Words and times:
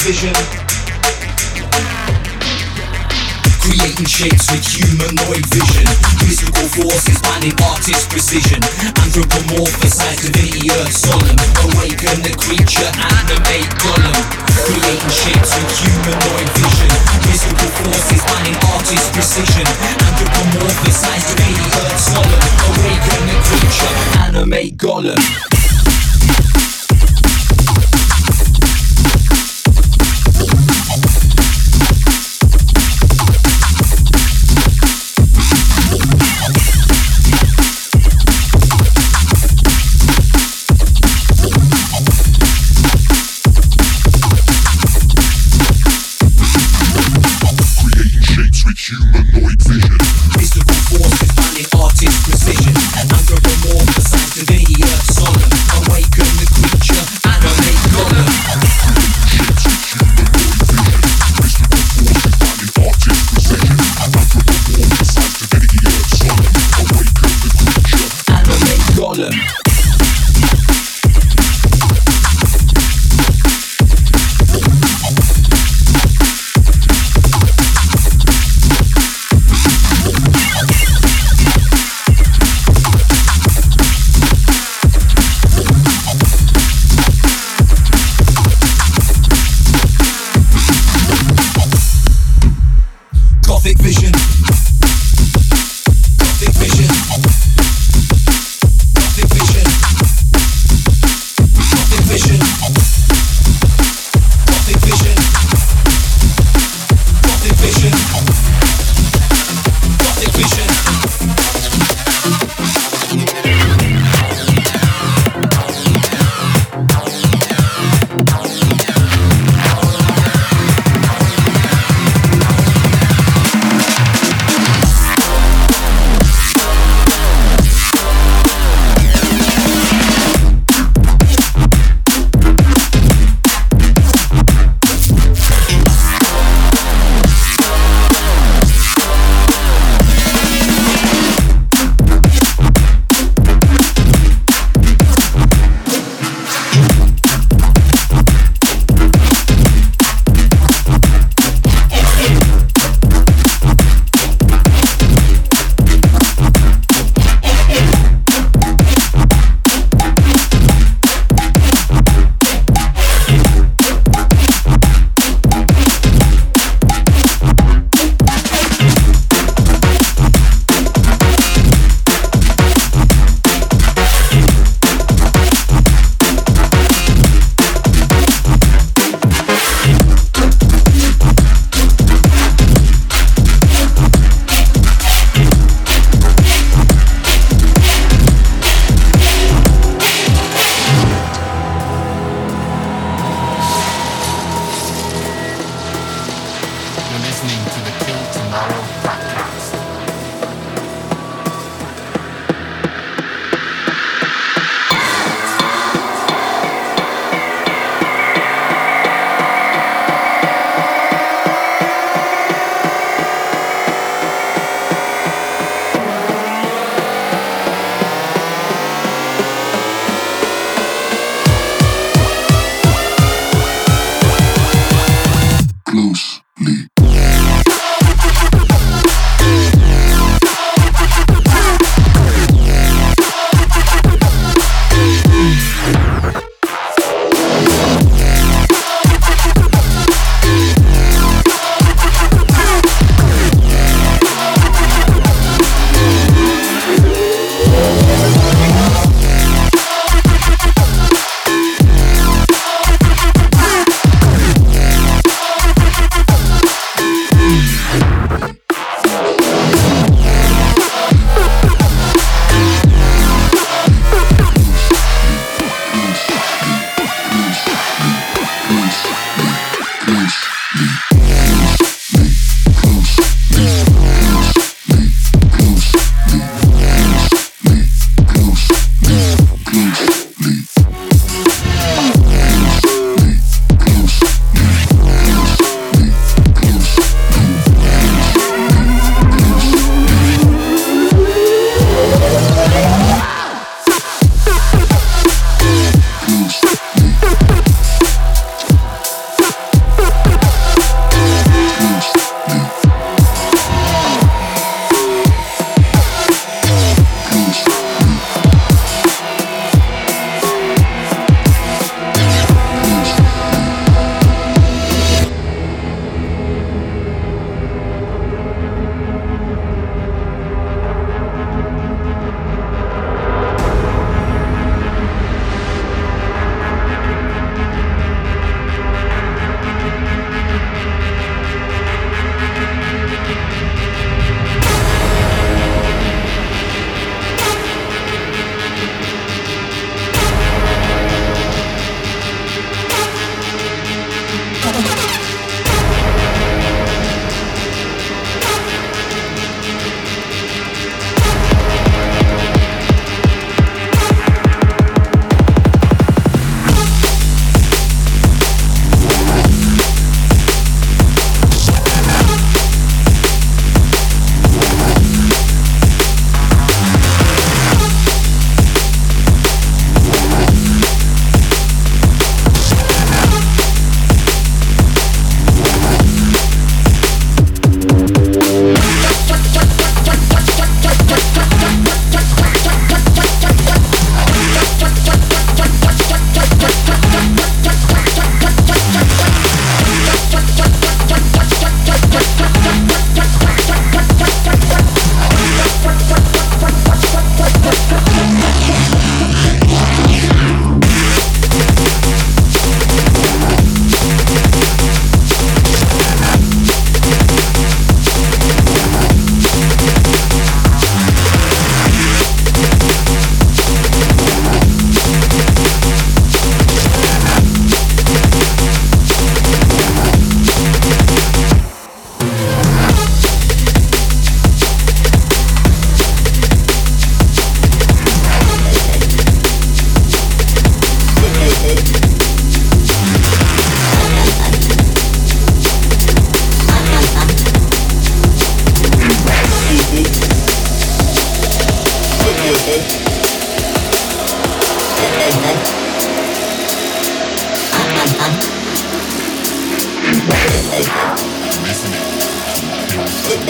Vision, 0.00 0.32
Creating 3.60 4.06
shapes 4.06 4.48
with 4.50 4.64
humanoid 4.64 5.44
vision. 5.52 5.84
Physical 6.24 6.64
forces, 6.72 7.08
inspiring 7.08 7.52
artist 7.68 8.08
precision. 8.08 8.62
Anthropomorphized 9.04 10.22
divinity 10.22 10.70
earth 10.70 10.96
solemn. 10.96 11.36
Awaken 11.66 12.22
the 12.22 12.32
creature, 12.40 12.88
animate 12.96 13.68
golem. 13.82 14.16
Creating 14.64 15.12
shapes 15.12 15.52
with 15.58 15.72
humanoid 15.76 16.48
vision. 16.56 16.90
Physical 17.28 17.68
forces, 17.82 18.12
inspiring 18.12 18.56
artist 18.72 19.12
precision. 19.12 19.66
Anthropomorphized 20.08 21.36
divinity 21.36 21.68
earth 21.84 22.00
solemn. 22.00 22.44
Awaken 22.70 23.20
the 23.28 23.36
creature, 23.44 23.94
animate 24.24 24.78
golem. 24.78 25.57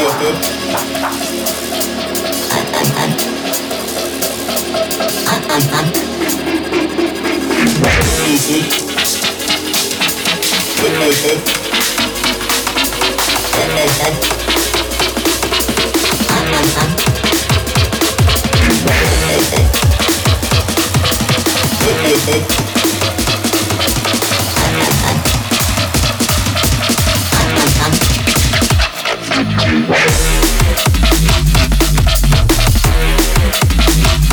feels 0.08 0.20
good. 0.20 0.58
Easy. 22.08 22.67
Thank 29.60 29.88
you. 34.22 34.27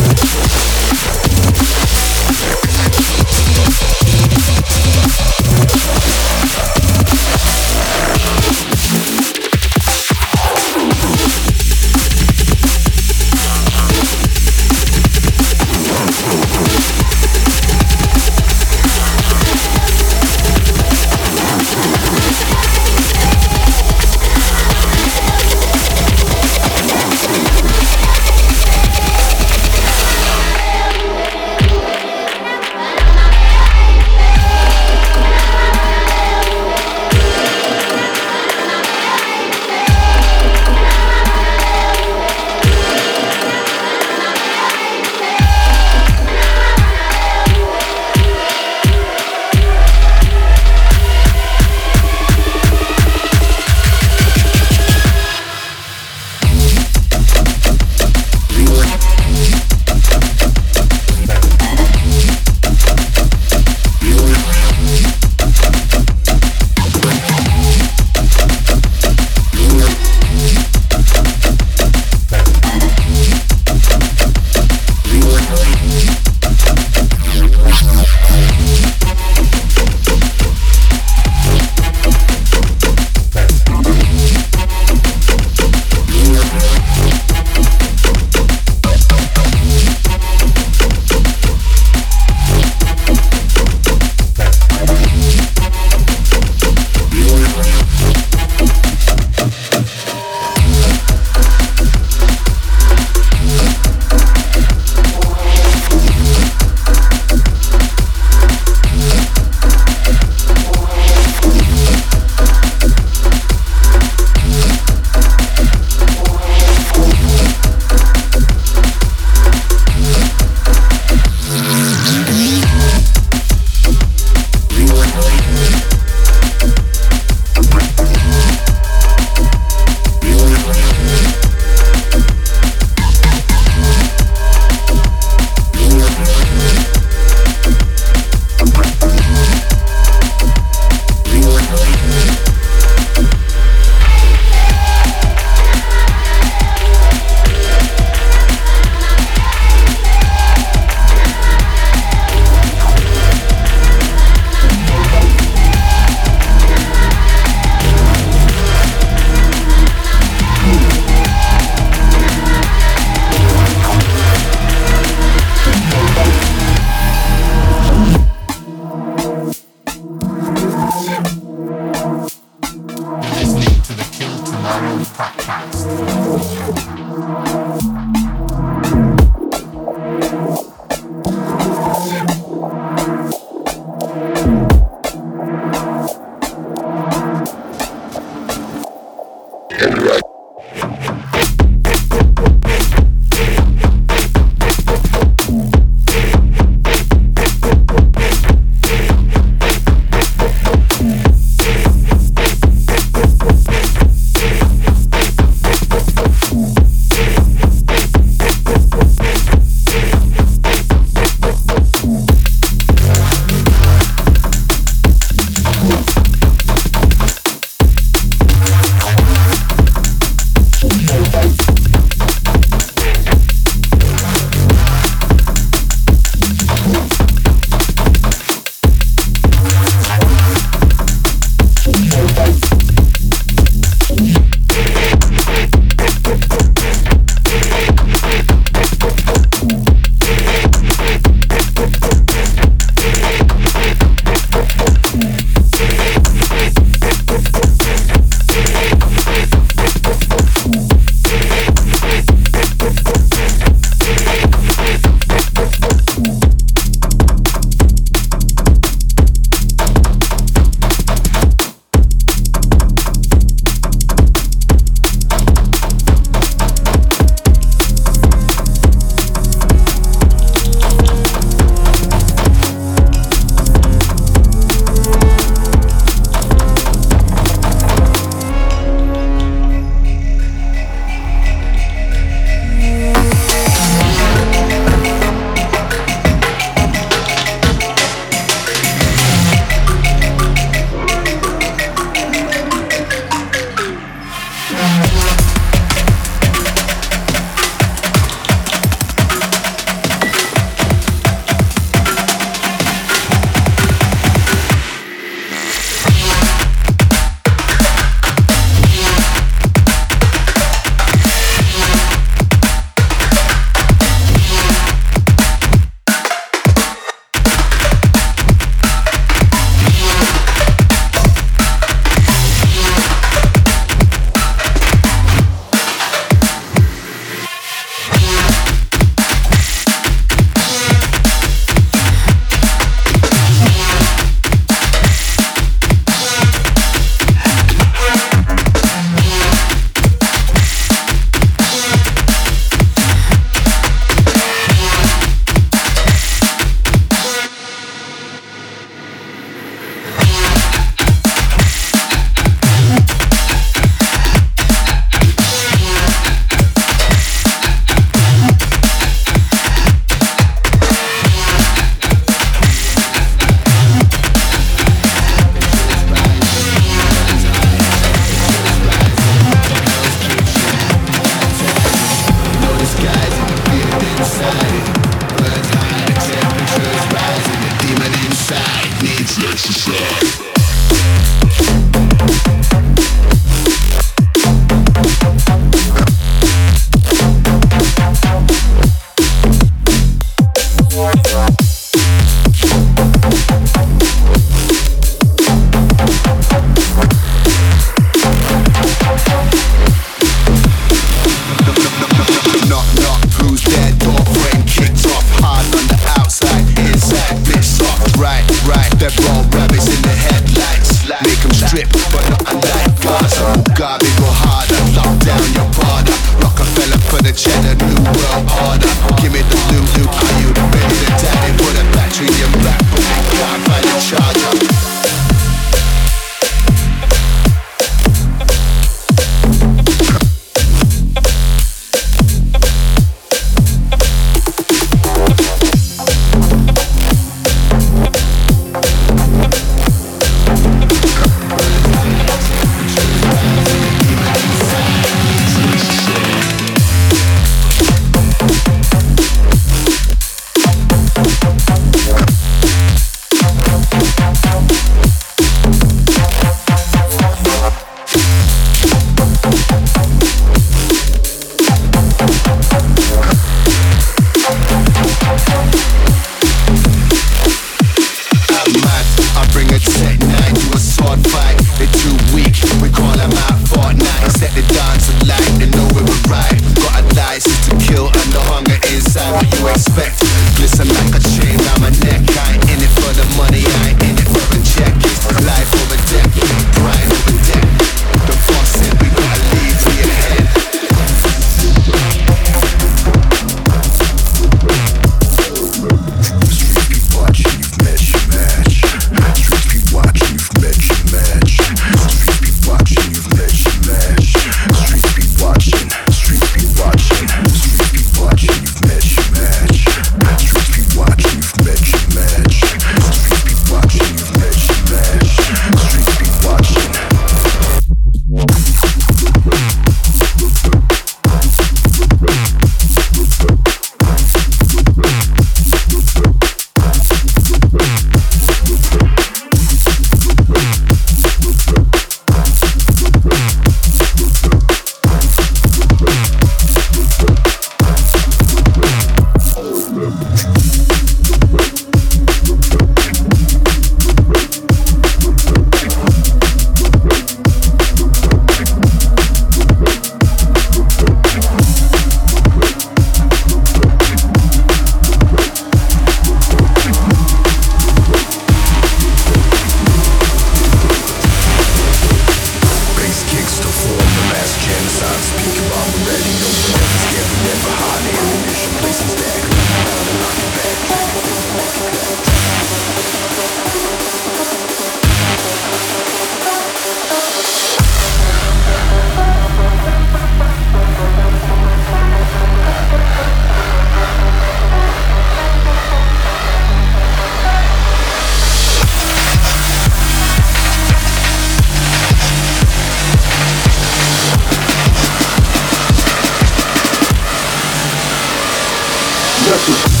Gracias. 599.51 600.00